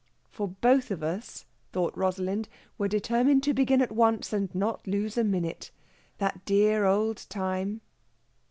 [0.31, 5.15] For both of us, thought Rosalind, were determined to begin at once and not lose
[5.15, 5.69] a minute.
[6.19, 7.81] That dear old time